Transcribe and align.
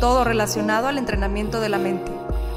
todo 0.00 0.24
relacionado 0.24 0.88
al 0.88 0.98
entrenamiento 0.98 1.60
de 1.60 1.68
la 1.68 1.78
mente, 1.78 2.10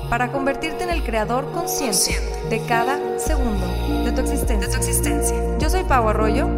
para 0.09 0.31
convertirte 0.31 0.83
en 0.83 0.89
el 0.89 1.03
creador 1.03 1.51
consciente 1.51 2.15
de 2.49 2.59
cada 2.65 3.19
segundo 3.19 3.65
de 4.03 4.11
tu 4.11 4.21
existencia. 4.21 5.57
Yo 5.57 5.69
soy 5.69 5.83
Pau 5.83 6.07
Arroyo 6.07 6.49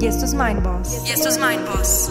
y 0.00 0.06
esto 0.06 0.24
es 0.24 0.34
Mind 0.34 0.62
Boss. 0.62 1.06
Y 1.06 1.10
esto 1.10 1.28
es 1.28 1.38
Mind 1.38 1.66
Boss. 1.66 2.10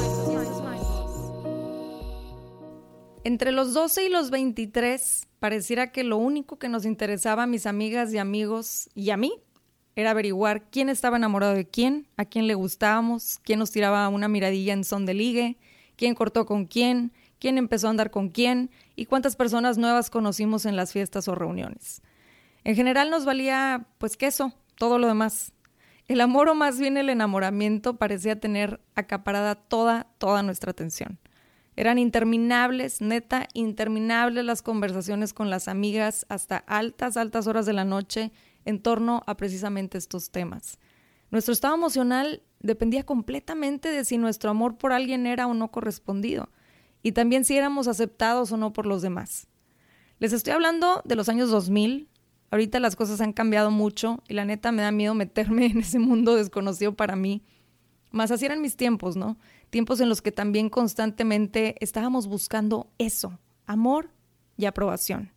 Entre 3.24 3.52
los 3.52 3.74
12 3.74 4.06
y 4.06 4.10
los 4.10 4.32
23, 4.32 5.28
pareciera 5.40 5.92
que 5.92 6.04
lo 6.04 6.18
único 6.18 6.58
que 6.58 6.70
nos 6.70 6.86
interesaba 6.86 7.44
a 7.44 7.48
mis 7.48 7.66
amigas 7.66 8.14
y 8.14 8.18
amigos 8.18 8.90
y 8.96 9.12
a 9.12 9.18
mí 9.18 9.34
era 9.96 10.12
averiguar 10.12 10.70
quién 10.70 10.90
estaba 10.90 11.18
enamorado 11.18 11.54
de 11.54 11.68
quién, 11.68 12.08
a 12.18 12.26
quién 12.26 12.48
le 12.48 12.56
gustábamos, 12.56 13.40
quién 13.44 13.60
nos 13.60 13.72
tiraba 13.72 14.08
una 14.10 14.28
miradilla 14.28 14.74
en 14.74 14.84
son 14.84 15.06
de 15.06 15.14
ligue, 15.14 15.58
quién 15.98 16.16
cortó 16.16 16.46
con 16.46 16.66
quién, 16.66 17.12
quién 17.42 17.58
empezó 17.58 17.88
a 17.88 17.90
andar 17.90 18.12
con 18.12 18.30
quién 18.30 18.70
y 18.96 19.08
cuántas 19.08 19.36
personas 19.36 19.80
nuevas 19.80 20.12
conocimos 20.12 20.66
en 20.66 20.76
las 20.76 20.94
fiestas 20.94 21.28
o 21.28 21.34
reuniones. 21.34 22.04
En 22.64 22.76
general 22.76 23.10
nos 23.10 23.26
valía, 23.26 23.88
pues, 23.98 24.16
queso, 24.16 24.54
todo 24.76 25.00
lo 25.00 25.08
demás. 25.08 25.52
El 26.08 26.22
amor 26.22 26.50
o 26.50 26.56
más 26.56 26.80
bien 26.80 26.98
el 26.98 27.10
enamoramiento 27.10 27.98
parecía 27.98 28.40
tener 28.40 28.80
acaparada 28.94 29.56
toda, 29.56 30.08
toda 30.20 30.44
nuestra 30.44 30.70
atención. 30.70 31.20
Eran 31.76 31.98
interminables, 31.98 33.02
neta, 33.02 33.48
interminables 33.54 34.46
las 34.46 34.62
conversaciones 34.62 35.34
con 35.34 35.50
las 35.50 35.68
amigas 35.68 36.28
hasta 36.30 36.58
altas, 36.58 37.18
altas 37.18 37.48
horas 37.48 37.66
de 37.66 37.74
la 37.74 37.86
noche 37.86 38.32
en 38.66 38.82
torno 38.82 39.24
a 39.26 39.36
precisamente 39.36 39.98
estos 39.98 40.30
temas. 40.30 40.78
Nuestro 41.32 41.54
estado 41.54 41.74
emocional 41.74 42.44
dependía 42.60 43.04
completamente 43.04 43.90
de 43.90 44.06
si 44.06 44.20
nuestro 44.20 44.52
amor 44.52 44.78
por 44.78 44.92
alguien 44.92 45.26
era 45.26 45.48
o 45.48 45.56
no 45.56 45.72
correspondido, 45.72 46.50
y 47.04 47.14
también 47.14 47.46
si 47.46 47.58
éramos 47.58 47.88
aceptados 47.88 48.52
o 48.52 48.58
no 48.58 48.74
por 48.74 48.86
los 48.86 49.02
demás. 49.02 49.48
Les 50.20 50.34
estoy 50.34 50.54
hablando 50.54 51.02
de 51.04 51.16
los 51.16 51.30
años 51.30 51.50
2000. 51.50 52.08
Ahorita 52.52 52.80
las 52.80 52.96
cosas 52.96 53.22
han 53.22 53.34
cambiado 53.34 53.72
mucho 53.72 54.22
y 54.28 54.36
la 54.36 54.46
neta 54.46 54.72
me 54.72 54.84
da 54.84 54.92
miedo 54.92 55.16
meterme 55.16 55.66
en 55.72 55.80
ese 55.80 56.00
mundo 56.00 56.36
desconocido 56.36 56.96
para 56.96 57.16
mí. 57.16 57.44
Más 58.12 58.30
así 58.30 58.46
eran 58.46 58.62
mis 58.62 58.76
tiempos, 58.76 59.16
¿no? 59.16 59.38
Tiempos 59.70 60.02
en 60.02 60.10
los 60.10 60.22
que 60.22 60.32
también 60.32 60.70
constantemente 60.70 61.76
estábamos 61.80 62.28
buscando 62.28 62.92
eso, 62.98 63.40
amor 63.66 64.10
y 64.58 64.66
aprobación. 64.66 65.32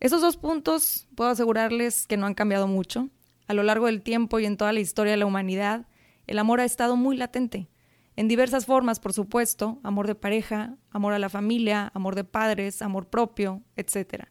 Esos 0.00 0.20
dos 0.20 0.36
puntos 0.36 1.06
puedo 1.14 1.30
asegurarles 1.30 2.08
que 2.08 2.16
no 2.16 2.26
han 2.26 2.34
cambiado 2.34 2.66
mucho. 2.66 3.08
A 3.46 3.54
lo 3.54 3.62
largo 3.62 3.86
del 3.86 4.02
tiempo 4.02 4.40
y 4.40 4.46
en 4.46 4.56
toda 4.56 4.72
la 4.72 4.80
historia 4.80 5.12
de 5.12 5.16
la 5.16 5.26
humanidad, 5.26 5.86
el 6.26 6.38
amor 6.40 6.60
ha 6.60 6.64
estado 6.64 6.96
muy 6.96 7.16
latente. 7.16 7.68
En 8.14 8.28
diversas 8.28 8.66
formas, 8.66 9.00
por 9.00 9.12
supuesto, 9.12 9.80
amor 9.82 10.06
de 10.06 10.14
pareja, 10.14 10.76
amor 10.90 11.14
a 11.14 11.18
la 11.18 11.30
familia, 11.30 11.90
amor 11.94 12.14
de 12.14 12.24
padres, 12.24 12.82
amor 12.82 13.08
propio, 13.08 13.62
etc. 13.76 14.24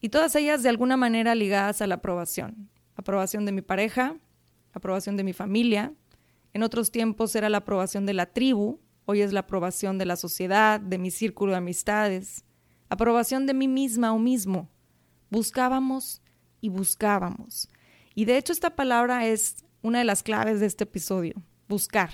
Y 0.00 0.10
todas 0.10 0.36
ellas 0.36 0.62
de 0.62 0.68
alguna 0.68 0.96
manera 0.96 1.34
ligadas 1.34 1.82
a 1.82 1.86
la 1.86 1.96
aprobación. 1.96 2.70
Aprobación 2.94 3.44
de 3.46 3.52
mi 3.52 3.62
pareja, 3.62 4.16
aprobación 4.72 5.16
de 5.16 5.24
mi 5.24 5.32
familia. 5.32 5.92
En 6.52 6.62
otros 6.62 6.90
tiempos 6.92 7.34
era 7.34 7.48
la 7.48 7.58
aprobación 7.58 8.06
de 8.06 8.14
la 8.14 8.26
tribu, 8.26 8.80
hoy 9.06 9.22
es 9.22 9.32
la 9.32 9.40
aprobación 9.40 9.98
de 9.98 10.06
la 10.06 10.16
sociedad, 10.16 10.80
de 10.80 10.98
mi 10.98 11.10
círculo 11.10 11.52
de 11.52 11.58
amistades. 11.58 12.44
Aprobación 12.88 13.46
de 13.46 13.54
mí 13.54 13.68
misma 13.68 14.12
o 14.12 14.18
mismo, 14.18 14.68
Buscábamos 15.30 16.22
y 16.60 16.68
buscábamos. 16.70 17.68
Y 18.16 18.24
de 18.24 18.36
hecho 18.36 18.52
esta 18.52 18.74
palabra 18.74 19.26
es 19.26 19.64
una 19.80 20.00
de 20.00 20.04
las 20.04 20.24
claves 20.24 20.58
de 20.58 20.66
este 20.66 20.84
episodio, 20.84 21.34
buscar. 21.68 22.10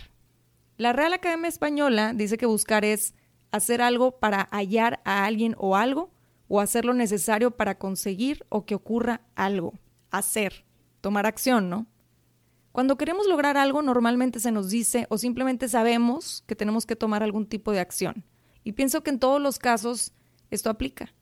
La 0.78 0.92
Real 0.92 1.14
Academia 1.14 1.48
Española 1.48 2.12
dice 2.14 2.36
que 2.36 2.44
buscar 2.44 2.84
es 2.84 3.14
hacer 3.50 3.80
algo 3.80 4.18
para 4.18 4.48
hallar 4.50 5.00
a 5.04 5.24
alguien 5.24 5.54
o 5.58 5.74
algo, 5.74 6.10
o 6.48 6.60
hacer 6.60 6.84
lo 6.84 6.92
necesario 6.92 7.52
para 7.52 7.78
conseguir 7.78 8.44
o 8.50 8.66
que 8.66 8.74
ocurra 8.74 9.22
algo. 9.34 9.72
Hacer, 10.10 10.66
tomar 11.00 11.26
acción, 11.26 11.70
¿no? 11.70 11.86
Cuando 12.72 12.98
queremos 12.98 13.26
lograr 13.26 13.56
algo, 13.56 13.80
normalmente 13.80 14.38
se 14.38 14.52
nos 14.52 14.68
dice 14.68 15.06
o 15.08 15.16
simplemente 15.16 15.66
sabemos 15.68 16.44
que 16.46 16.54
tenemos 16.54 16.84
que 16.84 16.94
tomar 16.94 17.22
algún 17.22 17.46
tipo 17.46 17.72
de 17.72 17.80
acción. 17.80 18.26
Y 18.62 18.72
pienso 18.72 19.02
que 19.02 19.10
en 19.10 19.18
todos 19.18 19.40
los 19.40 19.58
casos 19.58 20.12
esto 20.50 20.68
aplica. 20.68 21.14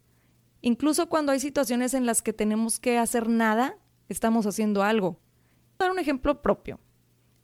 Incluso 0.63 1.09
cuando 1.09 1.31
hay 1.31 1.39
situaciones 1.39 1.95
en 1.95 2.07
las 2.07 2.23
que 2.23 2.33
tenemos 2.33 2.81
que 2.81 2.99
hacer 2.99 3.29
nada, 3.29 3.79
estamos 4.09 4.47
haciendo 4.47 4.83
algo. 4.83 5.11
Voy 5.11 5.21
a 5.79 5.85
dar 5.85 5.91
un 5.93 6.01
ejemplo 6.01 6.43
propio. 6.43 6.81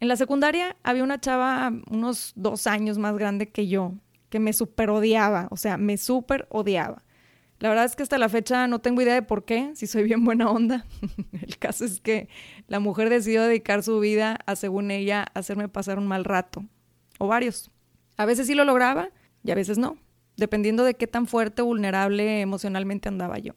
En 0.00 0.08
la 0.08 0.16
secundaria 0.16 0.76
había 0.82 1.04
una 1.04 1.20
chava 1.20 1.72
unos 1.90 2.32
dos 2.34 2.66
años 2.66 2.98
más 2.98 3.16
grande 3.16 3.50
que 3.50 3.68
yo, 3.68 3.94
que 4.30 4.40
me 4.40 4.52
super 4.52 4.90
odiaba, 4.90 5.48
o 5.50 5.56
sea, 5.56 5.76
me 5.76 5.96
super 5.96 6.46
odiaba. 6.50 7.04
La 7.58 7.68
verdad 7.68 7.84
es 7.84 7.94
que 7.94 8.02
hasta 8.02 8.16
la 8.16 8.30
fecha 8.30 8.66
no 8.66 8.80
tengo 8.80 9.02
idea 9.02 9.12
de 9.12 9.22
por 9.22 9.44
qué, 9.44 9.70
si 9.74 9.86
soy 9.86 10.04
bien 10.04 10.24
buena 10.24 10.50
onda. 10.50 10.86
El 11.32 11.58
caso 11.58 11.84
es 11.84 12.00
que 12.00 12.28
la 12.66 12.80
mujer 12.80 13.10
decidió 13.10 13.42
dedicar 13.42 13.82
su 13.82 14.00
vida 14.00 14.38
a, 14.46 14.56
según 14.56 14.90
ella, 14.90 15.26
hacerme 15.34 15.68
pasar 15.68 15.98
un 15.98 16.06
mal 16.06 16.24
rato, 16.24 16.64
o 17.18 17.28
varios. 17.28 17.70
A 18.16 18.24
veces 18.24 18.46
sí 18.46 18.54
lo 18.54 18.64
lograba 18.64 19.10
y 19.44 19.50
a 19.50 19.54
veces 19.54 19.76
no 19.76 19.98
dependiendo 20.40 20.82
de 20.82 20.94
qué 20.94 21.06
tan 21.06 21.26
fuerte 21.28 21.62
vulnerable 21.62 22.40
emocionalmente 22.40 23.08
andaba 23.08 23.38
yo. 23.38 23.52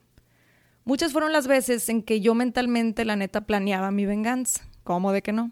Muchas 0.83 1.13
fueron 1.13 1.31
las 1.31 1.47
veces 1.47 1.87
en 1.89 2.03
que 2.03 2.19
yo 2.19 2.35
mentalmente, 2.35 3.05
la 3.05 3.15
neta, 3.15 3.47
planeaba 3.47 3.89
mi 3.89 4.05
venganza. 4.05 4.67
¿Cómo 4.83 5.13
de 5.13 5.21
que 5.21 5.31
no? 5.31 5.51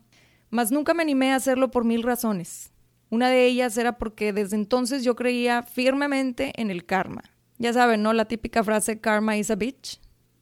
Mas 0.51 0.71
nunca 0.71 0.93
me 0.93 1.01
animé 1.01 1.31
a 1.31 1.37
hacerlo 1.37 1.71
por 1.71 1.85
mil 1.85 2.03
razones. 2.03 2.71
Una 3.09 3.29
de 3.29 3.45
ellas 3.45 3.77
era 3.77 3.97
porque 3.97 4.31
desde 4.33 4.55
entonces 4.55 5.03
yo 5.03 5.15
creía 5.15 5.63
firmemente 5.63 6.53
en 6.61 6.69
el 6.69 6.85
karma. 6.85 7.23
Ya 7.57 7.73
saben, 7.73 8.03
¿no? 8.03 8.13
La 8.13 8.25
típica 8.25 8.63
frase 8.63 8.99
karma 8.99 9.37
is 9.37 9.49
a 9.49 9.55
bitch. 9.55 9.99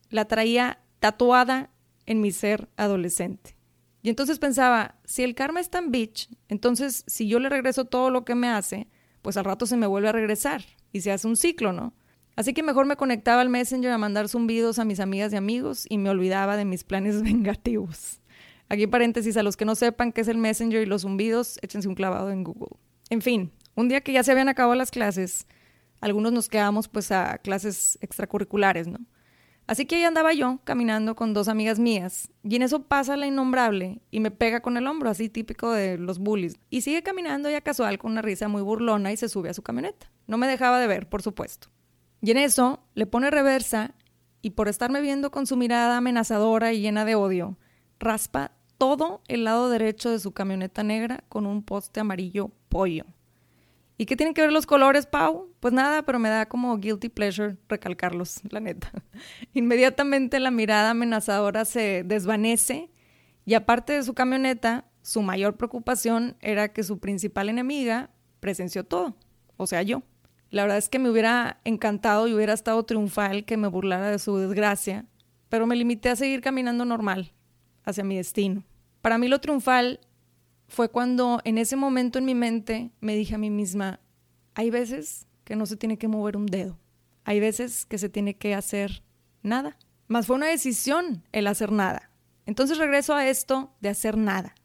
La 0.10 0.26
traía 0.26 0.80
tatuada 1.00 1.70
en 2.06 2.22
mi 2.22 2.32
ser 2.32 2.70
adolescente. 2.76 3.56
Y 4.02 4.10
entonces 4.10 4.40
pensaba, 4.40 4.96
si 5.04 5.24
el 5.24 5.36
karma 5.36 5.60
es 5.60 5.70
tan 5.70 5.92
bitch, 5.92 6.30
entonces 6.48 7.04
si 7.08 7.28
yo 7.28 7.40
le 7.40 7.50
regreso 7.50 7.86
todo 7.86 8.10
lo 8.10 8.26
que 8.26 8.36
me 8.36 8.50
hace, 8.50 8.88
pues 9.22 9.38
al 9.38 9.46
rato 9.46 9.66
se 9.66 9.78
me 9.78 9.88
vuelve 9.88 10.10
a 10.10 10.14
regresar 10.14 10.64
y 10.92 11.02
se 11.02 11.12
hace 11.12 11.28
un 11.28 11.36
ciclo, 11.36 11.74
¿no? 11.74 11.94
Así 12.36 12.54
que 12.54 12.64
mejor 12.64 12.86
me 12.86 12.96
conectaba 12.96 13.42
al 13.42 13.50
Messenger 13.50 13.92
a 13.92 13.98
mandar 13.98 14.30
zumbidos 14.30 14.80
a 14.80 14.86
mis 14.86 15.02
amigas 15.02 15.34
y 15.34 15.36
amigos 15.36 15.86
y 15.90 15.98
me 15.98 16.10
olvidaba 16.10 16.56
de 16.56 16.66
mis 16.66 16.84
planes 16.84 17.22
vengativos. 17.24 18.22
Aquí 18.70 18.86
paréntesis, 18.86 19.36
a 19.36 19.44
los 19.44 19.58
que 19.58 19.66
no 19.66 19.76
sepan 19.76 20.12
qué 20.12 20.22
es 20.22 20.28
el 20.28 20.38
Messenger 20.38 20.82
y 20.82 20.86
los 20.86 21.02
zumbidos, 21.02 21.58
échense 21.64 21.88
un 21.88 21.96
clavado 21.96 22.30
en 22.30 22.44
Google. 22.44 22.78
En 23.10 23.22
fin, 23.22 23.52
un 23.76 23.90
día 23.90 24.02
que 24.02 24.14
ya 24.14 24.24
se 24.24 24.32
habían 24.32 24.48
acabado 24.48 24.76
las 24.76 24.92
clases, 24.92 25.48
algunos 26.02 26.32
nos 26.32 26.50
quedamos 26.50 26.88
pues 26.88 27.12
a 27.12 27.40
clases 27.40 27.98
extracurriculares, 28.02 28.88
¿no? 28.88 29.00
Así 29.66 29.86
que 29.86 29.98
ahí 29.98 30.04
andaba 30.04 30.34
yo 30.34 30.60
caminando 30.64 31.16
con 31.16 31.34
dos 31.34 31.48
amigas 31.48 31.78
mías 31.78 32.32
y 32.44 32.56
en 32.56 32.64
eso 32.64 32.88
pasa 32.88 33.16
la 33.18 33.28
innombrable 33.28 34.02
y 34.10 34.20
me 34.20 34.32
pega 34.32 34.62
con 34.62 34.78
el 34.78 34.88
hombro, 34.88 35.12
así 35.12 35.30
típico 35.30 35.72
de 35.72 36.00
los 36.00 36.18
bullies. 36.18 36.56
Y 36.72 36.82
sigue 36.82 37.04
caminando 37.04 37.52
ya 37.52 37.62
casual 37.62 38.00
con 38.00 38.12
una 38.12 38.24
risa 38.24 38.48
muy 38.48 38.64
burlona 38.64 39.12
y 39.12 39.18
se 39.18 39.30
sube 39.30 39.50
a 39.50 39.54
su 39.54 39.62
camioneta. 39.62 40.12
No 40.26 40.40
me 40.40 40.48
dejaba 40.48 40.80
de 40.80 40.88
ver, 40.88 41.08
por 41.08 41.22
supuesto. 41.22 41.68
Y 42.20 42.32
en 42.32 42.38
eso 42.38 42.84
le 42.96 43.06
pone 43.06 43.30
reversa 43.30 43.94
y 44.42 44.52
por 44.52 44.70
estarme 44.70 45.02
viendo 45.02 45.30
con 45.30 45.46
su 45.46 45.56
mirada 45.56 45.98
amenazadora 45.98 46.74
y 46.74 46.82
llena 46.82 47.06
de 47.06 47.14
odio, 47.14 47.60
raspa 48.00 48.54
todo 48.80 49.22
el 49.28 49.44
lado 49.44 49.70
derecho 49.70 50.10
de 50.10 50.20
su 50.20 50.32
camioneta 50.32 50.84
negra 50.84 51.24
con 51.30 51.46
un 51.46 51.62
poste 51.62 52.00
amarillo 52.00 52.50
pollo. 52.70 53.06
¿Y 53.98 54.06
qué 54.06 54.16
tienen 54.16 54.34
que 54.34 54.42
ver 54.42 54.54
los 54.54 54.66
colores, 54.66 55.06
Pau? 55.06 55.54
Pues 55.60 55.74
nada, 55.74 56.04
pero 56.04 56.20
me 56.20 56.30
da 56.30 56.48
como 56.48 56.78
guilty 56.78 57.10
pleasure 57.10 57.58
recalcarlos, 57.68 58.40
la 58.50 58.62
neta. 58.62 58.90
Inmediatamente 59.54 60.40
la 60.40 60.50
mirada 60.50 60.92
amenazadora 60.92 61.66
se 61.66 62.04
desvanece 62.06 62.90
y 63.46 63.56
aparte 63.56 63.92
de 63.92 64.04
su 64.04 64.14
camioneta, 64.14 64.86
su 65.02 65.22
mayor 65.22 65.58
preocupación 65.58 66.38
era 66.40 66.72
que 66.72 66.84
su 66.84 67.00
principal 67.00 67.50
enemiga 67.50 68.10
presenció 68.40 68.86
todo, 68.86 69.18
o 69.58 69.68
sea, 69.68 69.82
yo. 69.82 70.02
La 70.50 70.62
verdad 70.64 70.78
es 70.78 70.88
que 70.88 70.98
me 70.98 71.10
hubiera 71.10 71.60
encantado 71.66 72.28
y 72.28 72.34
hubiera 72.34 72.54
estado 72.54 72.84
triunfal 72.84 73.44
que 73.44 73.58
me 73.58 73.68
burlara 73.68 74.10
de 74.10 74.20
su 74.20 74.38
desgracia, 74.38 75.06
pero 75.50 75.68
me 75.68 75.76
limité 75.76 76.10
a 76.10 76.16
seguir 76.16 76.40
caminando 76.40 76.86
normal 76.86 77.34
hacia 77.84 78.06
mi 78.06 78.16
destino. 78.16 78.64
Para 79.02 79.18
mí 79.18 79.28
lo 79.28 79.40
triunfal 79.40 80.00
fue 80.68 80.90
cuando 80.90 81.42
en 81.46 81.58
ese 81.58 81.76
momento 81.76 82.20
en 82.20 82.26
mi 82.26 82.36
mente 82.36 82.92
me 83.02 83.16
dije 83.16 83.36
a 83.36 83.40
mí 83.40 83.50
misma, 83.50 84.00
hay 84.54 84.70
veces 84.70 85.28
que 85.44 85.56
no 85.56 85.66
se 85.66 85.78
tiene 85.78 85.98
que 85.98 86.08
mover 86.08 86.38
un 86.38 86.46
dedo, 86.46 86.78
hay 87.24 87.40
veces 87.40 87.86
que 87.86 87.98
se 87.98 88.10
tiene 88.10 88.36
que 88.36 88.54
hacer 88.54 89.04
nada. 89.42 89.78
Más 90.08 90.28
fue 90.28 90.36
una 90.36 90.48
decisión 90.48 91.24
el 91.32 91.48
hacer 91.48 91.72
nada. 91.72 92.12
Entonces 92.46 92.78
regreso 92.78 93.14
a 93.14 93.28
esto 93.28 93.76
de 93.80 93.90
hacer 93.90 94.18
nada. 94.18 94.56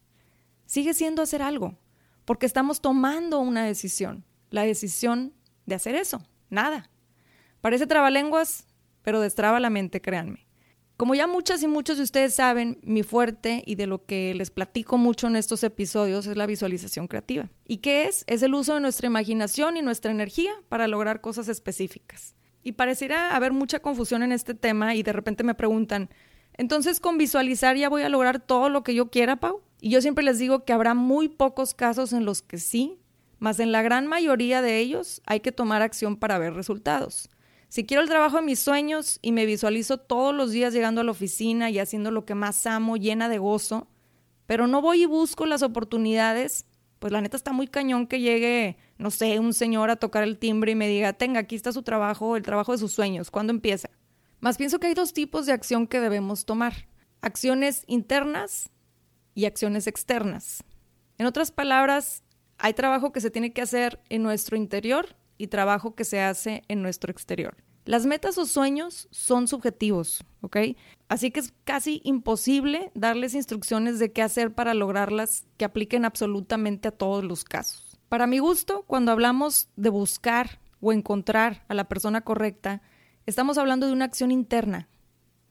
Sigue 0.66 0.94
siendo 0.94 1.22
hacer 1.22 1.42
algo, 1.42 1.78
porque 2.25 2.46
estamos 2.46 2.81
tomando 2.81 3.40
una 3.40 3.64
decisión, 3.64 4.25
la 4.50 4.62
decisión 4.62 5.34
de 5.66 5.75
hacer 5.75 5.94
eso, 5.94 6.26
nada. 6.48 6.90
Parece 7.60 7.86
trabalenguas, 7.86 8.66
pero 9.02 9.20
destraba 9.20 9.60
la 9.60 9.70
mente, 9.70 10.00
créanme. 10.00 10.44
Como 10.96 11.17
ya 11.17 11.26
muchas 11.26 11.61
y 11.62 11.67
muchos 11.67 11.96
de 11.96 12.05
ustedes 12.05 12.35
saben, 12.35 12.79
mi 12.82 13.02
fuerte 13.02 13.64
y 13.67 13.75
de 13.75 13.88
lo 13.88 14.05
que 14.05 14.32
les 14.35 14.50
platico 14.50 14.96
mucho 14.96 15.26
en 15.26 15.35
estos 15.35 15.64
episodios 15.64 16.26
es 16.26 16.37
la 16.37 16.46
visualización 16.46 17.08
creativa. 17.08 17.50
¿Y 17.67 17.79
qué 17.79 18.06
es? 18.06 18.23
Es 18.29 18.43
el 18.43 18.55
uso 18.55 18.75
de 18.75 18.81
nuestra 18.81 19.08
imaginación 19.08 19.76
y 19.76 19.82
nuestra 19.82 20.12
energía 20.12 20.52
para 20.69 20.87
lograr 20.87 21.20
cosas 21.20 21.49
específicas. 21.49 22.37
Y 22.62 22.73
pareciera 22.73 23.35
haber 23.35 23.52
mucha 23.52 23.81
confusión 23.81 24.23
en 24.23 24.31
este 24.31 24.55
tema 24.55 24.94
y 24.94 25.02
de 25.02 25.12
repente 25.12 25.43
me 25.43 25.56
preguntan, 25.56 26.11
entonces 26.52 27.00
con 27.00 27.19
visualizar 27.19 27.76
ya 27.76 27.88
voy 27.88 28.02
a 28.02 28.08
lograr 28.08 28.38
todo 28.38 28.69
lo 28.69 28.85
que 28.85 28.94
yo 28.94 29.11
quiera, 29.11 29.41
Pau. 29.41 29.62
Y 29.81 29.91
yo 29.91 30.00
siempre 30.00 30.25
les 30.25 30.38
digo 30.38 30.64
que 30.64 30.73
habrá 30.73 30.94
muy 30.94 31.29
pocos 31.29 31.75
casos 31.75 32.12
en 32.12 32.25
los 32.25 32.41
que 32.41 32.58
sí, 32.58 33.00
mas 33.41 33.58
en 33.58 33.73
la 33.73 33.82
gran 33.82 34.06
mayoría 34.06 34.62
de 34.62 34.79
ellos 34.79 35.23
hay 35.26 35.41
que 35.41 35.50
tomar 35.50 35.82
acción 35.82 36.17
para 36.17 36.38
ver 36.38 36.55
resultados. 36.55 37.29
Si 37.74 37.84
quiero 37.84 38.04
el 38.04 38.08
trabajo 38.08 38.36
de 38.36 38.44
mis 38.44 38.60
sueños 38.60 39.18
y 39.20 39.32
me 39.32 39.46
visualizo 39.46 39.98
todos 39.98 40.32
los 40.32 40.52
días 40.52 40.72
llegando 40.72 41.00
a 41.00 41.04
la 41.04 41.10
oficina 41.10 41.70
y 41.70 41.80
haciendo 41.80 42.12
lo 42.12 42.24
que 42.24 42.36
más 42.36 42.68
amo, 42.68 42.96
llena 42.96 43.28
de 43.28 43.38
gozo, 43.38 43.88
pero 44.46 44.68
no 44.68 44.80
voy 44.80 45.02
y 45.02 45.06
busco 45.06 45.44
las 45.44 45.64
oportunidades, 45.64 46.66
pues 47.00 47.12
la 47.12 47.20
neta 47.20 47.36
está 47.36 47.50
muy 47.52 47.66
cañón 47.66 48.06
que 48.06 48.20
llegue, 48.20 48.76
no 48.96 49.10
sé, 49.10 49.40
un 49.40 49.52
señor 49.52 49.90
a 49.90 49.96
tocar 49.96 50.22
el 50.22 50.38
timbre 50.38 50.70
y 50.70 50.74
me 50.76 50.86
diga, 50.86 51.14
tenga, 51.14 51.40
aquí 51.40 51.56
está 51.56 51.72
su 51.72 51.82
trabajo, 51.82 52.36
el 52.36 52.44
trabajo 52.44 52.70
de 52.70 52.78
sus 52.78 52.92
sueños, 52.92 53.32
¿cuándo 53.32 53.52
empieza? 53.52 53.90
Más 54.38 54.56
pienso 54.56 54.78
que 54.78 54.86
hay 54.86 54.94
dos 54.94 55.12
tipos 55.12 55.44
de 55.44 55.52
acción 55.52 55.88
que 55.88 55.98
debemos 55.98 56.44
tomar, 56.44 56.86
acciones 57.22 57.82
internas 57.88 58.70
y 59.34 59.46
acciones 59.46 59.88
externas. 59.88 60.62
En 61.18 61.26
otras 61.26 61.50
palabras, 61.50 62.22
hay 62.56 62.72
trabajo 62.72 63.10
que 63.10 63.20
se 63.20 63.32
tiene 63.32 63.52
que 63.52 63.62
hacer 63.62 64.00
en 64.10 64.22
nuestro 64.22 64.56
interior 64.56 65.16
y 65.38 65.48
trabajo 65.48 65.94
que 65.94 66.04
se 66.04 66.20
hace 66.20 66.62
en 66.69 66.82
nuestro 66.82 67.10
exterior. 67.10 67.56
Las 67.84 68.06
metas 68.06 68.38
o 68.38 68.46
sueños 68.46 69.08
son 69.10 69.46
subjetivos, 69.46 70.25
¿ok? 70.40 70.56
Así 71.08 71.31
que 71.31 71.40
es 71.40 71.52
casi 71.64 72.00
imposible 72.02 72.90
darles 72.94 73.34
instrucciones 73.34 73.98
de 73.98 74.10
qué 74.10 74.22
hacer 74.22 74.54
para 74.54 74.72
lograrlas 74.72 75.46
que 75.58 75.66
apliquen 75.66 76.06
absolutamente 76.06 76.88
a 76.88 76.92
todos 76.92 77.22
los 77.25 77.44
casos. 77.44 77.98
Para 78.08 78.26
mi 78.26 78.38
gusto, 78.38 78.84
cuando 78.86 79.12
hablamos 79.12 79.69
de 79.76 79.90
buscar 79.90 80.60
o 80.81 80.92
encontrar 80.92 81.64
a 81.69 81.75
la 81.75 81.84
persona 81.84 82.22
correcta, 82.22 82.81
estamos 83.26 83.58
hablando 83.58 83.86
de 83.86 83.92
una 83.92 84.06
acción 84.06 84.31
interna. 84.31 84.88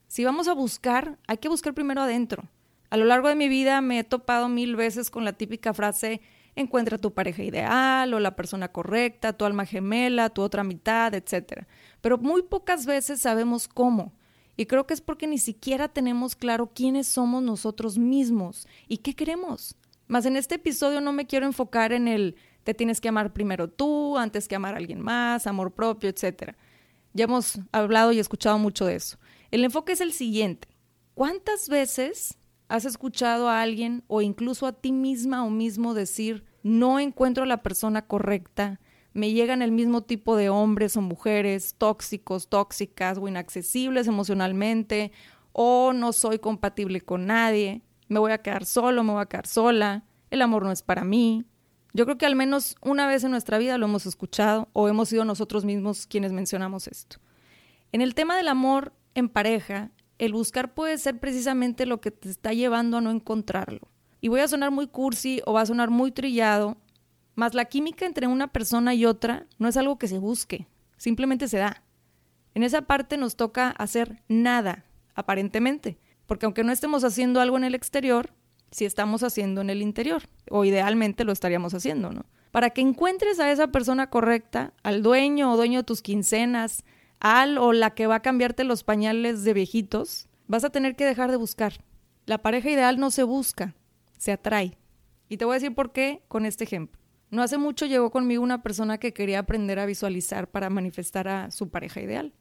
Si 0.07 0.23
vamos 0.25 0.47
a 0.47 0.53
buscar, 0.53 1.19
hay 1.27 1.37
que 1.37 1.49
buscar 1.49 1.73
primero 1.73 2.01
adentro. 2.01 2.49
A 2.89 2.97
lo 2.97 3.05
largo 3.05 3.27
de 3.27 3.35
mi 3.35 3.47
vida 3.47 3.81
me 3.81 3.99
he 3.99 4.03
topado 4.03 4.49
mil 4.49 4.75
veces 4.75 5.09
con 5.09 5.23
la 5.23 5.33
típica 5.33 5.73
frase, 5.73 6.21
encuentra 6.55 6.97
tu 6.97 7.13
pareja 7.13 7.43
ideal 7.43 8.13
o 8.13 8.19
la 8.19 8.35
persona 8.35 8.67
correcta, 8.71 9.33
tu 9.33 9.45
alma 9.45 9.65
gemela, 9.65 10.29
tu 10.29 10.41
otra 10.41 10.63
mitad, 10.63 11.13
etc. 11.13 11.65
Pero 12.01 12.17
muy 12.17 12.43
pocas 12.43 12.85
veces 12.85 13.21
sabemos 13.21 13.67
cómo. 13.67 14.13
Y 14.55 14.67
creo 14.67 14.85
que 14.85 14.93
es 14.93 15.01
porque 15.01 15.27
ni 15.27 15.39
siquiera 15.39 15.87
tenemos 15.87 16.35
claro 16.35 16.71
quiénes 16.73 17.07
somos 17.07 17.41
nosotros 17.41 17.97
mismos 17.97 18.67
y 18.87 18.97
qué 18.97 19.15
queremos. 19.15 19.75
Más 20.07 20.25
en 20.25 20.35
este 20.35 20.55
episodio 20.55 21.01
no 21.01 21.11
me 21.11 21.25
quiero 21.25 21.45
enfocar 21.45 21.91
en 21.91 22.07
el 22.07 22.35
te 22.63 22.73
tienes 22.73 23.01
que 23.01 23.09
amar 23.09 23.33
primero 23.33 23.67
tú, 23.67 24.17
antes 24.17 24.47
que 24.47 24.55
amar 24.55 24.75
a 24.75 24.77
alguien 24.77 25.01
más, 25.01 25.47
amor 25.47 25.73
propio, 25.73 26.09
etc. 26.09 26.55
Ya 27.13 27.25
hemos 27.25 27.59
hablado 27.71 28.11
y 28.11 28.19
escuchado 28.19 28.57
mucho 28.57 28.85
de 28.85 28.95
eso. 28.95 29.17
El 29.51 29.63
enfoque 29.65 29.93
es 29.93 30.01
el 30.01 30.13
siguiente. 30.13 30.67
¿Cuántas 31.13 31.67
veces 31.67 32.37
has 32.73 32.85
escuchado 32.85 33.49
a 33.49 33.61
alguien 33.61 34.03
o 34.07 34.23
incluso 34.23 34.65
a 34.65 34.73
ti 34.73 34.91
misma 34.91 35.45
o 35.45 35.51
mismo 35.51 35.93
decir, 35.93 36.43
no 36.63 36.99
encuentro 36.99 37.43
a 37.43 37.45
la 37.45 37.61
persona 37.61 38.07
correcta, 38.07 38.79
me 39.13 39.31
llegan 39.31 39.61
el 39.61 39.71
mismo 39.71 40.01
tipo 40.01 40.35
de 40.35 40.49
hombres 40.49 40.97
o 40.97 41.01
mujeres 41.01 41.75
tóxicos, 41.77 42.49
tóxicas 42.49 43.19
o 43.19 43.27
inaccesibles 43.27 44.07
emocionalmente, 44.07 45.11
o 45.51 45.93
no 45.93 46.13
soy 46.13 46.39
compatible 46.39 46.99
con 47.01 47.27
nadie, 47.27 47.83
me 48.07 48.17
voy 48.17 48.31
a 48.31 48.39
quedar 48.39 48.65
solo, 48.65 49.03
me 49.03 49.13
voy 49.13 49.21
a 49.21 49.27
quedar 49.27 49.45
sola, 49.45 50.05
el 50.31 50.41
amor 50.41 50.63
no 50.63 50.71
es 50.71 50.81
para 50.81 51.03
mí. 51.03 51.45
Yo 51.93 52.05
creo 52.05 52.17
que 52.17 52.25
al 52.25 52.35
menos 52.35 52.75
una 52.81 53.05
vez 53.05 53.23
en 53.23 53.29
nuestra 53.29 53.59
vida 53.59 53.77
lo 53.77 53.85
hemos 53.85 54.07
escuchado 54.07 54.67
o 54.73 54.87
hemos 54.87 55.09
sido 55.09 55.25
nosotros 55.25 55.63
mismos 55.63 56.07
quienes 56.07 56.31
mencionamos 56.31 56.87
esto. 56.87 57.17
En 57.91 58.01
el 58.01 58.15
tema 58.15 58.35
del 58.35 58.47
amor 58.47 58.93
en 59.13 59.29
pareja, 59.29 59.91
el 60.25 60.33
buscar 60.33 60.73
puede 60.73 60.97
ser 60.97 61.19
precisamente 61.19 61.85
lo 61.85 61.99
que 61.99 62.11
te 62.11 62.29
está 62.29 62.53
llevando 62.53 62.97
a 62.97 63.01
no 63.01 63.11
encontrarlo. 63.11 63.89
Y 64.21 64.29
voy 64.29 64.39
a 64.39 64.47
sonar 64.47 64.71
muy 64.71 64.87
cursi 64.87 65.41
o 65.45 65.53
va 65.53 65.61
a 65.61 65.65
sonar 65.65 65.89
muy 65.89 66.11
trillado, 66.11 66.77
mas 67.35 67.53
la 67.53 67.65
química 67.65 68.05
entre 68.05 68.27
una 68.27 68.47
persona 68.47 68.93
y 68.93 69.05
otra 69.05 69.47
no 69.57 69.67
es 69.67 69.75
algo 69.75 69.97
que 69.97 70.07
se 70.07 70.19
busque, 70.19 70.67
simplemente 70.97 71.47
se 71.47 71.57
da. 71.57 71.83
En 72.53 72.63
esa 72.63 72.83
parte 72.83 73.17
nos 73.17 73.35
toca 73.35 73.69
hacer 73.71 74.23
nada, 74.29 74.85
aparentemente, 75.13 75.97
porque 76.25 76.45
aunque 76.45 76.63
no 76.63 76.71
estemos 76.71 77.03
haciendo 77.03 77.41
algo 77.41 77.57
en 77.57 77.65
el 77.65 77.75
exterior, 77.75 78.33
sí 78.71 78.85
estamos 78.85 79.23
haciendo 79.23 79.61
en 79.61 79.69
el 79.69 79.81
interior, 79.81 80.23
o 80.49 80.63
idealmente 80.63 81.25
lo 81.25 81.31
estaríamos 81.31 81.73
haciendo, 81.73 82.11
¿no? 82.11 82.25
Para 82.51 82.69
que 82.69 82.81
encuentres 82.81 83.39
a 83.39 83.51
esa 83.51 83.67
persona 83.67 84.09
correcta, 84.09 84.73
al 84.83 85.01
dueño 85.01 85.51
o 85.51 85.57
dueño 85.57 85.79
de 85.79 85.83
tus 85.83 86.01
quincenas, 86.01 86.85
al 87.23 87.57
o 87.57 87.71
la 87.71 87.91
que 87.91 88.05
va 88.05 88.15
a 88.15 88.21
cambiarte 88.21 88.65
los 88.65 88.83
pañales 88.83 89.45
de 89.45 89.53
viejitos, 89.53 90.27
vas 90.47 90.65
a 90.65 90.69
tener 90.69 90.97
que 90.97 91.05
dejar 91.05 91.31
de 91.31 91.37
buscar. 91.37 91.73
La 92.25 92.41
pareja 92.41 92.69
ideal 92.69 92.99
no 92.99 93.11
se 93.11 93.23
busca, 93.23 93.75
se 94.17 94.33
atrae. 94.33 94.77
Y 95.29 95.37
te 95.37 95.45
voy 95.45 95.53
a 95.53 95.59
decir 95.59 95.73
por 95.73 95.93
qué 95.93 96.21
con 96.27 96.45
este 96.45 96.65
ejemplo. 96.65 97.01
No 97.31 97.41
hace 97.41 97.57
mucho 97.57 97.85
llegó 97.85 98.11
conmigo 98.11 98.43
una 98.43 98.61
persona 98.61 98.97
que 98.97 99.13
quería 99.13 99.39
aprender 99.39 99.79
a 99.79 99.85
visualizar 99.85 100.51
para 100.51 100.69
manifestar 100.69 101.29
a 101.29 101.49
su 101.49 101.69
pareja 101.69 102.01
ideal. 102.01 102.33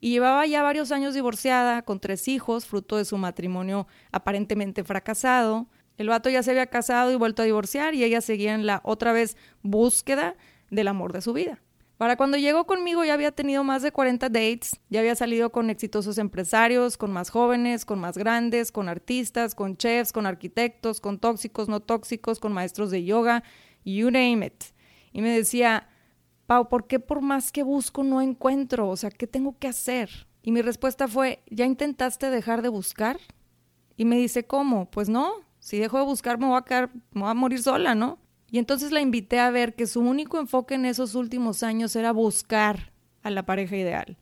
Y 0.00 0.10
llevaba 0.10 0.44
ya 0.46 0.62
varios 0.62 0.92
años 0.92 1.14
divorciada, 1.14 1.82
con 1.82 1.98
tres 1.98 2.28
hijos, 2.28 2.66
fruto 2.66 2.98
de 2.98 3.06
su 3.06 3.16
matrimonio 3.16 3.86
aparentemente 4.12 4.84
fracasado. 4.84 5.66
El 5.96 6.10
vato 6.10 6.28
ya 6.28 6.42
se 6.42 6.50
había 6.50 6.66
casado 6.66 7.10
y 7.10 7.16
vuelto 7.16 7.40
a 7.40 7.46
divorciar 7.46 7.94
y 7.94 8.04
ella 8.04 8.20
seguía 8.20 8.54
en 8.54 8.66
la 8.66 8.82
otra 8.84 9.12
vez 9.12 9.38
búsqueda 9.62 10.36
del 10.70 10.88
amor 10.88 11.14
de 11.14 11.22
su 11.22 11.32
vida. 11.32 11.60
Para 12.00 12.16
cuando 12.16 12.38
llegó 12.38 12.64
conmigo 12.64 13.04
ya 13.04 13.12
había 13.12 13.30
tenido 13.30 13.62
más 13.62 13.82
de 13.82 13.92
40 13.92 14.30
dates, 14.30 14.80
ya 14.88 15.00
había 15.00 15.14
salido 15.14 15.52
con 15.52 15.68
exitosos 15.68 16.16
empresarios, 16.16 16.96
con 16.96 17.12
más 17.12 17.28
jóvenes, 17.28 17.84
con 17.84 17.98
más 17.98 18.16
grandes, 18.16 18.72
con 18.72 18.88
artistas, 18.88 19.54
con 19.54 19.76
chefs, 19.76 20.10
con 20.10 20.24
arquitectos, 20.24 20.98
con 20.98 21.18
tóxicos, 21.18 21.68
no 21.68 21.80
tóxicos, 21.80 22.40
con 22.40 22.54
maestros 22.54 22.90
de 22.90 23.04
yoga, 23.04 23.44
you 23.84 24.10
name 24.10 24.46
it. 24.46 24.64
Y 25.12 25.20
me 25.20 25.28
decía, 25.28 25.90
Pau, 26.46 26.70
¿por 26.70 26.86
qué 26.86 27.00
por 27.00 27.20
más 27.20 27.52
que 27.52 27.62
busco 27.62 28.02
no 28.02 28.22
encuentro? 28.22 28.88
O 28.88 28.96
sea, 28.96 29.10
¿qué 29.10 29.26
tengo 29.26 29.58
que 29.58 29.68
hacer? 29.68 30.08
Y 30.40 30.52
mi 30.52 30.62
respuesta 30.62 31.06
fue, 31.06 31.42
¿ya 31.50 31.66
intentaste 31.66 32.30
dejar 32.30 32.62
de 32.62 32.70
buscar? 32.70 33.20
Y 33.98 34.06
me 34.06 34.16
dice, 34.16 34.46
¿cómo? 34.46 34.90
Pues 34.90 35.10
no, 35.10 35.34
si 35.58 35.78
dejo 35.78 35.98
de 35.98 36.04
buscar 36.04 36.38
me 36.38 36.46
voy 36.46 36.56
a 36.56 36.62
quedar, 36.62 36.90
me 37.12 37.20
voy 37.20 37.30
a 37.30 37.34
morir 37.34 37.62
sola, 37.62 37.94
¿no? 37.94 38.18
Y 38.50 38.58
entonces 38.58 38.90
la 38.90 39.00
invité 39.00 39.38
a 39.38 39.50
ver 39.50 39.74
que 39.74 39.86
su 39.86 40.00
único 40.00 40.38
enfoque 40.38 40.74
en 40.74 40.84
esos 40.84 41.14
últimos 41.14 41.62
años 41.62 41.94
era 41.94 42.12
buscar 42.12 42.92
a 43.22 43.30
la 43.30 43.46
pareja 43.46 43.76
ideal, 43.76 44.18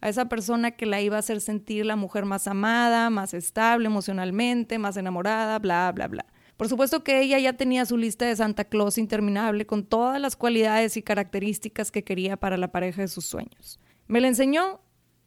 a 0.00 0.08
esa 0.08 0.28
persona 0.28 0.70
que 0.70 0.86
la 0.86 1.00
iba 1.00 1.16
a 1.16 1.20
hacer 1.20 1.40
sentir 1.40 1.84
la 1.84 1.96
mujer 1.96 2.24
más 2.24 2.46
amada, 2.48 3.10
más 3.10 3.34
estable 3.34 3.86
emocionalmente, 3.86 4.78
más 4.78 4.96
enamorada, 4.96 5.58
bla, 5.58 5.92
bla, 5.92 6.08
bla. 6.08 6.26
Por 6.56 6.68
supuesto 6.68 7.04
que 7.04 7.20
ella 7.20 7.38
ya 7.38 7.52
tenía 7.52 7.84
su 7.84 7.98
lista 7.98 8.24
de 8.24 8.34
Santa 8.34 8.64
Claus 8.64 8.96
interminable 8.96 9.66
con 9.66 9.84
todas 9.84 10.20
las 10.20 10.36
cualidades 10.36 10.96
y 10.96 11.02
características 11.02 11.90
que 11.90 12.02
quería 12.02 12.38
para 12.38 12.56
la 12.56 12.72
pareja 12.72 13.02
de 13.02 13.08
sus 13.08 13.26
sueños. 13.26 13.78
Me 14.06 14.22
la 14.22 14.28
enseñó 14.28 14.80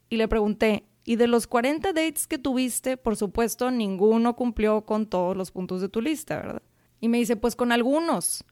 y 0.09 0.17
le 0.17 0.27
pregunté, 0.27 0.85
Y 1.05 1.15
de 1.15 1.27
los 1.27 1.47
40 1.47 1.93
dates 1.93 2.27
que 2.27 2.37
tuviste, 2.37 2.97
por 2.97 3.15
supuesto, 3.15 3.71
ninguno 3.71 4.35
cumplió 4.35 4.85
con 4.85 5.07
todos 5.07 5.35
los 5.35 5.49
puntos 5.49 5.81
de 5.81 5.89
tu 5.89 6.01
lista, 6.01 6.35
¿verdad? 6.35 6.61
Y 6.99 7.07
me 7.07 7.17
dice, 7.17 7.35
pues 7.35 7.55
con 7.55 7.71
algunos, 7.71 8.43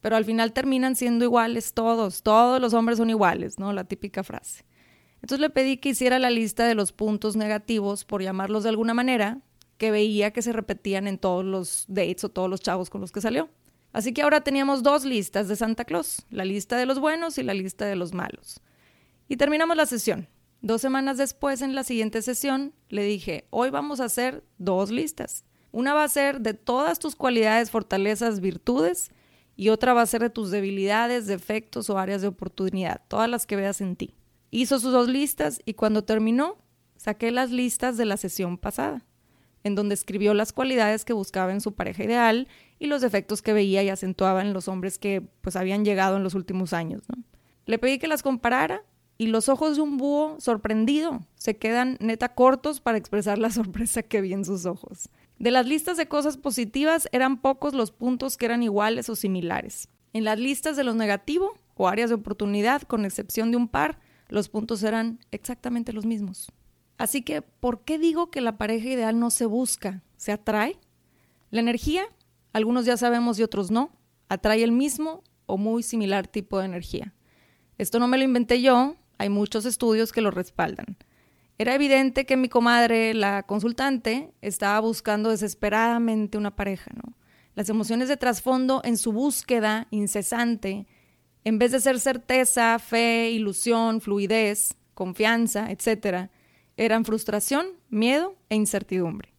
pero 0.00 0.16
al 0.16 0.24
final 0.24 0.52
terminan 0.52 0.96
siendo 0.96 1.24
iguales 1.24 1.74
todos, 1.74 2.22
todos 2.22 2.60
los 2.60 2.74
hombres 2.74 2.98
son 2.98 3.10
iguales, 3.10 3.58
¿no? 3.58 3.72
La 3.72 3.84
típica 3.84 4.22
frase. 4.22 4.64
Entonces 5.16 5.40
le 5.40 5.50
pedí 5.50 5.78
que 5.78 5.90
hiciera 5.90 6.18
la 6.18 6.30
lista 6.30 6.66
de 6.66 6.74
los 6.74 6.92
puntos 6.92 7.36
negativos, 7.36 8.04
por 8.04 8.22
llamarlos 8.22 8.62
de 8.62 8.68
alguna 8.68 8.94
manera, 8.94 9.40
que 9.76 9.90
veía 9.90 10.32
que 10.32 10.42
se 10.42 10.52
repetían 10.52 11.06
en 11.08 11.18
todos 11.18 11.44
los 11.44 11.84
dates 11.88 12.24
o 12.24 12.28
todos 12.28 12.48
los 12.48 12.60
chavos 12.60 12.90
con 12.90 13.00
los 13.00 13.12
que 13.12 13.20
salió. 13.20 13.48
Así 13.92 14.12
que 14.12 14.22
ahora 14.22 14.42
teníamos 14.42 14.82
dos 14.82 15.04
listas 15.04 15.48
de 15.48 15.56
Santa 15.56 15.84
Claus, 15.84 16.26
la 16.30 16.44
lista 16.44 16.76
de 16.76 16.86
los 16.86 16.98
buenos 16.98 17.38
y 17.38 17.42
la 17.42 17.54
lista 17.54 17.86
de 17.86 17.96
los 17.96 18.12
malos. 18.12 18.60
Y 19.28 19.36
terminamos 19.36 19.76
la 19.76 19.86
sesión. 19.86 20.28
Dos 20.60 20.80
semanas 20.80 21.16
después, 21.16 21.62
en 21.62 21.74
la 21.74 21.84
siguiente 21.84 22.20
sesión, 22.22 22.74
le 22.88 23.04
dije, 23.04 23.46
hoy 23.50 23.70
vamos 23.70 24.00
a 24.00 24.04
hacer 24.04 24.44
dos 24.58 24.90
listas. 24.90 25.44
Una 25.78 25.94
va 25.94 26.02
a 26.02 26.08
ser 26.08 26.40
de 26.40 26.54
todas 26.54 26.98
tus 26.98 27.14
cualidades, 27.14 27.70
fortalezas, 27.70 28.40
virtudes, 28.40 29.12
y 29.54 29.68
otra 29.68 29.94
va 29.94 30.02
a 30.02 30.06
ser 30.06 30.22
de 30.22 30.28
tus 30.28 30.50
debilidades, 30.50 31.28
defectos 31.28 31.88
o 31.88 31.98
áreas 31.98 32.20
de 32.20 32.26
oportunidad, 32.26 33.02
todas 33.06 33.30
las 33.30 33.46
que 33.46 33.54
veas 33.54 33.80
en 33.80 33.94
ti. 33.94 34.16
Hizo 34.50 34.80
sus 34.80 34.90
dos 34.90 35.06
listas 35.06 35.60
y 35.64 35.74
cuando 35.74 36.02
terminó, 36.02 36.56
saqué 36.96 37.30
las 37.30 37.52
listas 37.52 37.96
de 37.96 38.06
la 38.06 38.16
sesión 38.16 38.58
pasada, 38.58 39.06
en 39.62 39.76
donde 39.76 39.94
escribió 39.94 40.34
las 40.34 40.52
cualidades 40.52 41.04
que 41.04 41.12
buscaba 41.12 41.52
en 41.52 41.60
su 41.60 41.72
pareja 41.76 42.02
ideal 42.02 42.48
y 42.80 42.88
los 42.88 43.00
defectos 43.00 43.40
que 43.40 43.52
veía 43.52 43.84
y 43.84 43.88
acentuaba 43.88 44.40
en 44.40 44.54
los 44.54 44.66
hombres 44.66 44.98
que 44.98 45.20
pues 45.42 45.54
habían 45.54 45.84
llegado 45.84 46.16
en 46.16 46.24
los 46.24 46.34
últimos 46.34 46.72
años. 46.72 47.02
Le 47.66 47.78
pedí 47.78 48.00
que 48.00 48.08
las 48.08 48.24
comparara 48.24 48.82
y 49.16 49.28
los 49.28 49.48
ojos 49.48 49.76
de 49.76 49.82
un 49.82 49.96
búho 49.96 50.40
sorprendido 50.40 51.20
se 51.36 51.56
quedan 51.56 51.98
neta 52.00 52.34
cortos 52.34 52.80
para 52.80 52.98
expresar 52.98 53.38
la 53.38 53.50
sorpresa 53.52 54.02
que 54.02 54.20
vi 54.20 54.32
en 54.32 54.44
sus 54.44 54.66
ojos. 54.66 55.08
De 55.38 55.52
las 55.52 55.66
listas 55.66 55.96
de 55.96 56.08
cosas 56.08 56.36
positivas 56.36 57.08
eran 57.12 57.40
pocos 57.40 57.72
los 57.72 57.92
puntos 57.92 58.36
que 58.36 58.46
eran 58.46 58.62
iguales 58.62 59.08
o 59.08 59.14
similares. 59.14 59.88
En 60.12 60.24
las 60.24 60.38
listas 60.38 60.76
de 60.76 60.84
los 60.84 60.96
negativos 60.96 61.52
o 61.74 61.86
áreas 61.86 62.10
de 62.10 62.16
oportunidad, 62.16 62.82
con 62.82 63.04
excepción 63.04 63.50
de 63.50 63.56
un 63.56 63.68
par, 63.68 64.00
los 64.28 64.48
puntos 64.48 64.82
eran 64.82 65.20
exactamente 65.30 65.92
los 65.92 66.06
mismos. 66.06 66.50
Así 66.96 67.22
que, 67.22 67.42
¿por 67.42 67.84
qué 67.84 67.98
digo 67.98 68.30
que 68.30 68.40
la 68.40 68.58
pareja 68.58 68.88
ideal 68.88 69.20
no 69.20 69.30
se 69.30 69.46
busca, 69.46 70.02
se 70.16 70.32
atrae? 70.32 70.78
La 71.50 71.60
energía, 71.60 72.04
algunos 72.52 72.84
ya 72.84 72.96
sabemos 72.96 73.38
y 73.38 73.44
otros 73.44 73.70
no, 73.70 73.92
atrae 74.28 74.64
el 74.64 74.72
mismo 74.72 75.22
o 75.46 75.56
muy 75.56 75.84
similar 75.84 76.26
tipo 76.26 76.58
de 76.58 76.64
energía. 76.64 77.14
Esto 77.78 78.00
no 78.00 78.08
me 78.08 78.18
lo 78.18 78.24
inventé 78.24 78.60
yo, 78.60 78.96
hay 79.18 79.28
muchos 79.28 79.64
estudios 79.64 80.12
que 80.12 80.20
lo 80.20 80.32
respaldan. 80.32 80.96
Era 81.58 81.74
evidente 81.74 82.24
que 82.24 82.36
mi 82.36 82.48
comadre, 82.48 83.14
la 83.14 83.42
consultante, 83.42 84.32
estaba 84.40 84.78
buscando 84.78 85.30
desesperadamente 85.30 86.38
una 86.38 86.54
pareja, 86.54 86.92
¿no? 86.94 87.14
Las 87.56 87.68
emociones 87.68 88.08
de 88.08 88.16
trasfondo 88.16 88.80
en 88.84 88.96
su 88.96 89.12
búsqueda 89.12 89.88
incesante 89.90 90.86
en 91.44 91.58
vez 91.58 91.72
de 91.72 91.80
ser 91.80 91.98
certeza, 91.98 92.78
fe, 92.78 93.30
ilusión, 93.30 94.00
fluidez, 94.00 94.76
confianza, 94.94 95.70
etc., 95.70 96.30
eran 96.76 97.04
frustración, 97.04 97.66
miedo 97.88 98.36
e 98.50 98.54
incertidumbre. 98.54 99.32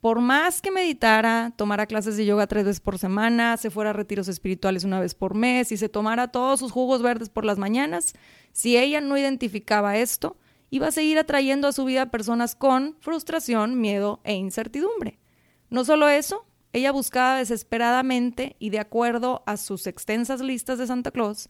Por 0.00 0.20
más 0.20 0.62
que 0.62 0.70
meditara, 0.70 1.52
tomara 1.56 1.86
clases 1.86 2.16
de 2.16 2.24
yoga 2.24 2.46
tres 2.46 2.64
veces 2.64 2.80
por 2.80 2.98
semana, 2.98 3.58
se 3.58 3.70
fuera 3.70 3.90
a 3.90 3.92
retiros 3.92 4.28
espirituales 4.28 4.84
una 4.84 5.00
vez 5.00 5.14
por 5.14 5.34
mes 5.34 5.72
y 5.72 5.76
se 5.76 5.90
tomara 5.90 6.28
todos 6.28 6.60
sus 6.60 6.72
jugos 6.72 7.02
verdes 7.02 7.28
por 7.28 7.44
las 7.44 7.58
mañanas, 7.58 8.14
si 8.52 8.78
ella 8.78 9.02
no 9.02 9.18
identificaba 9.18 9.98
esto, 9.98 10.36
iba 10.70 10.86
a 10.86 10.92
seguir 10.92 11.18
atrayendo 11.18 11.68
a 11.68 11.72
su 11.72 11.84
vida 11.84 12.10
personas 12.10 12.54
con 12.54 12.96
frustración, 13.00 13.80
miedo 13.80 14.20
e 14.24 14.34
incertidumbre. 14.34 15.18
No 15.68 15.84
solo 15.84 16.08
eso, 16.08 16.46
ella 16.72 16.92
buscaba 16.92 17.38
desesperadamente 17.38 18.56
y 18.58 18.70
de 18.70 18.78
acuerdo 18.78 19.42
a 19.46 19.56
sus 19.56 19.86
extensas 19.86 20.40
listas 20.40 20.78
de 20.78 20.86
Santa 20.86 21.10
Claus, 21.10 21.48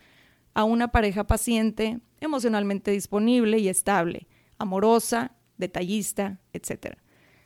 a 0.55 0.65
una 0.65 0.89
pareja 0.89 1.27
paciente, 1.27 2.01
emocionalmente 2.21 2.91
disponible 2.91 3.59
y 3.59 3.69
estable, 3.69 4.27
amorosa, 4.59 5.33
detallista, 5.59 6.41
etc. 6.53 6.97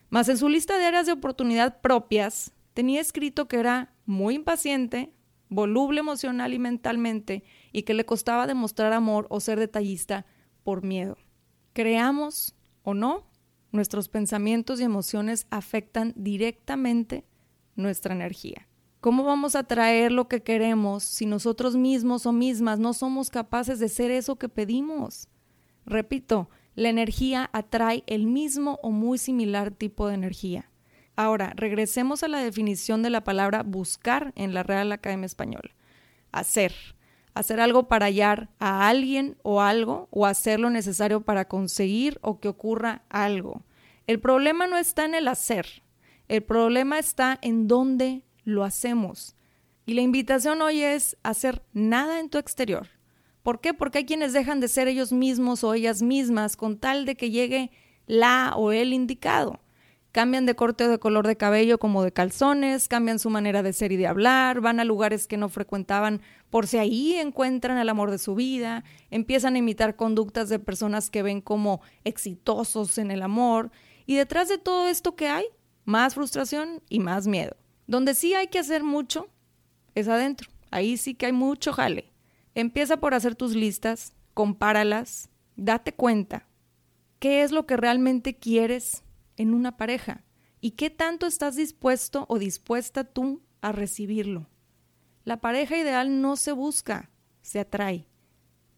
Mas 0.09 0.28
en 0.28 0.38
su 0.38 0.49
lista 0.49 0.78
de 0.78 0.87
áreas 0.87 1.07
de 1.07 1.12
oportunidad 1.12 1.81
propias 1.81 2.52
tenía 2.73 3.00
escrito 3.00 3.49
que 3.49 3.59
era 3.59 3.93
muy 4.07 4.37
impaciente, 4.37 5.12
voluble 5.49 6.00
emocional 6.00 6.54
y 6.54 6.59
mentalmente 6.59 7.45
y 7.73 7.83
que 7.83 7.95
le 7.95 8.07
costaba 8.07 8.47
demostrar 8.47 8.93
amor 8.93 9.26
o 9.31 9.40
ser 9.40 9.59
detallista 9.59 10.26
por 10.62 10.83
miedo. 10.83 11.16
Creamos 11.75 12.54
o 12.83 12.95
no, 12.95 13.26
nuestros 13.73 14.09
pensamientos 14.09 14.81
y 14.81 14.85
emociones 14.85 15.47
afectan 15.50 16.12
directamente 16.16 17.25
nuestra 17.75 18.14
energía. 18.14 18.69
¿Cómo 19.00 19.25
vamos 19.25 19.57
a 19.57 19.64
traer 19.64 20.12
lo 20.12 20.28
que 20.28 20.43
queremos 20.43 21.02
si 21.02 21.26
nosotros 21.26 21.76
mismos 21.76 22.25
o 22.25 22.33
mismas 22.33 22.78
no 22.78 22.95
somos 22.95 23.28
capaces 23.28 23.81
de 23.81 23.90
ser 23.90 24.11
eso 24.11 24.37
que 24.37 24.49
pedimos? 24.49 25.28
Repito, 25.85 26.49
la 26.76 26.88
energía 26.88 27.50
atrae 27.52 28.02
el 28.07 28.26
mismo 28.26 28.78
o 28.83 28.90
muy 28.90 29.19
similar 29.19 29.73
tipo 29.73 30.09
de 30.09 30.14
energía. 30.14 30.71
Ahora, 31.16 31.52
regresemos 31.57 32.23
a 32.23 32.28
la 32.28 32.38
definición 32.38 33.02
de 33.02 33.11
la 33.11 33.25
palabra 33.25 33.62
buscar 33.62 34.33
en 34.37 34.54
la 34.54 34.62
Real 34.62 34.90
Academia 34.93 35.26
Española. 35.26 35.75
Hacer. 36.33 36.73
Hacer 37.35 37.61
algo 37.61 37.88
para 37.88 38.07
hallar 38.07 38.49
a 38.59 38.88
alguien 38.88 39.37
o 39.43 39.61
algo 39.61 40.09
o 40.11 40.25
hacer 40.26 40.61
lo 40.61 40.71
necesario 40.71 41.21
para 41.23 41.47
conseguir 41.47 42.19
o 42.23 42.38
que 42.41 42.49
ocurra 42.49 43.03
algo. 43.09 43.62
El 44.07 44.21
problema 44.21 44.67
no 44.67 44.79
está 44.79 45.05
en 45.05 45.14
el 45.14 45.29
hacer, 45.29 45.83
el 46.29 46.43
problema 46.43 46.99
está 46.99 47.38
en 47.43 47.67
dónde 47.67 48.23
lo 48.45 48.64
hacemos. 48.64 49.37
Y 49.87 49.95
la 49.95 50.03
invitación 50.03 50.62
hoy 50.62 50.83
es 50.83 51.17
hacer 51.23 51.62
nada 51.73 52.21
en 52.21 52.31
tu 52.31 52.38
exterior. 52.38 52.88
¿Por 53.43 53.61
qué? 53.61 53.75
Porque 53.75 53.99
hay 53.99 54.07
quienes 54.07 54.33
dejan 54.33 54.61
de 54.61 54.69
ser 54.69 54.88
ellos 54.88 55.12
mismos 55.12 55.64
o 55.64 55.75
ellas 55.75 56.00
mismas 56.00 56.57
con 56.57 56.79
tal 56.79 57.05
de 57.05 57.17
que 57.17 57.31
llegue 57.31 57.71
la 58.07 58.55
o 58.57 58.73
el 58.73 58.93
indicado. 58.93 59.61
Cambian 60.14 60.47
de 60.47 60.54
corte 60.54 60.85
o 60.85 60.88
de 60.88 61.00
color 61.00 61.26
de 61.26 61.37
cabello 61.37 61.78
como 61.78 62.04
de 62.04 62.12
calzones, 62.12 62.87
cambian 62.87 63.18
su 63.18 63.30
manera 63.30 63.64
de 63.64 63.73
ser 63.73 63.90
y 63.90 63.97
de 63.97 64.06
hablar, 64.06 64.61
van 64.61 64.78
a 64.78 64.85
lugares 64.85 65.26
que 65.26 65.37
no 65.37 65.49
frecuentaban 65.49 66.23
por 66.50 66.68
si 66.68 66.78
ahí 66.78 67.16
encuentran 67.16 67.78
el 67.78 67.88
amor 67.88 68.12
de 68.12 68.18
su 68.18 68.37
vida, 68.37 68.85
empiezan 69.11 69.56
a 69.56 69.59
imitar 69.59 69.97
conductas 69.97 70.49
de 70.49 70.61
personas 70.61 71.11
que 71.11 71.25
ven 71.25 71.40
como 71.40 71.80
exitosos 72.04 72.97
en 72.99 73.11
el 73.11 73.23
amor. 73.23 73.73
Y 74.06 74.14
detrás 74.14 74.49
de 74.49 74.56
todo 74.56 74.87
esto 74.87 75.16
que 75.16 75.26
hay, 75.26 75.47
más 75.85 76.14
frustración 76.14 76.80
y 76.88 77.00
más 77.00 77.26
miedo. 77.26 77.56
Donde 77.88 78.14
sí 78.14 78.35
hay 78.35 78.47
que 78.47 78.61
hacer 78.61 78.85
mucho 78.85 79.26
es 79.97 80.06
adentro. 80.06 80.49
Ahí 80.71 80.97
sí 80.97 81.16
que 81.16 81.26
hay 81.26 81.33
mucho 81.33 81.73
jale. 81.73 82.12
Empieza 82.54 82.99
por 82.99 83.14
hacer 83.14 83.35
tus 83.35 83.56
listas, 83.56 84.14
compáralas, 84.33 85.28
date 85.56 85.92
cuenta 85.92 86.47
qué 87.18 87.42
es 87.42 87.50
lo 87.50 87.66
que 87.66 87.76
realmente 87.76 88.37
quieres 88.37 89.04
en 89.37 89.55
una 89.55 89.76
pareja 89.76 90.25
y 90.61 90.73
qué 90.73 90.91
tanto 90.91 91.26
estás 91.26 91.57
dispuesto 91.57 92.26
o 92.29 92.38
dispuesta 92.38 93.05
tú 93.05 93.43
a 93.61 93.73
recibirlo. 93.73 94.49
La 95.25 95.41
pareja 95.41 95.76
ideal 95.76 96.21
no 96.21 96.37
se 96.37 96.53
busca, 96.53 97.11
se 97.43 97.61
atrae. 97.61 98.07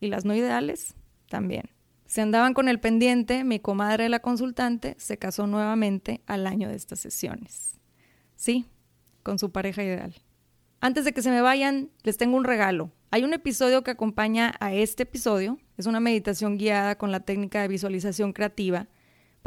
Y 0.01 0.09
las 0.09 0.25
no 0.25 0.35
ideales 0.35 0.95
también. 1.29 1.71
Se 2.07 2.21
andaban 2.21 2.55
con 2.55 2.69
el 2.69 2.79
pendiente, 2.79 3.43
mi 3.43 3.59
comadre 3.59 4.09
la 4.09 4.21
consultante 4.21 4.95
se 4.99 5.19
casó 5.19 5.47
nuevamente 5.47 6.23
al 6.27 6.47
año 6.47 6.69
de 6.69 6.77
estas 6.77 7.01
sesiones. 7.01 7.81
Sí, 8.37 8.67
con 9.23 9.39
su 9.39 9.51
pareja 9.51 9.83
ideal. 9.83 10.15
Antes 10.81 11.05
de 11.05 11.13
que 11.13 11.23
se 11.23 11.31
me 11.31 11.41
vayan, 11.41 11.91
les 12.05 12.17
tengo 12.17 12.37
un 12.37 12.45
regalo. 12.45 12.93
Hay 13.11 13.25
un 13.25 13.33
episodio 13.33 13.83
que 13.83 13.91
acompaña 13.91 14.55
a 14.61 14.73
este 14.73 15.05
episodio. 15.05 15.59
Es 15.77 15.87
una 15.87 16.01
meditación 16.01 16.59
guiada 16.59 16.97
con 16.97 17.11
la 17.11 17.21
técnica 17.21 17.63
de 17.63 17.69
visualización 17.69 18.33
creativa. 18.33 18.89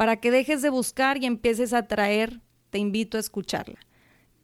Para 0.00 0.16
que 0.16 0.30
dejes 0.30 0.62
de 0.62 0.70
buscar 0.70 1.22
y 1.22 1.26
empieces 1.26 1.74
a 1.74 1.80
atraer, 1.80 2.40
te 2.70 2.78
invito 2.78 3.18
a 3.18 3.20
escucharla. 3.20 3.78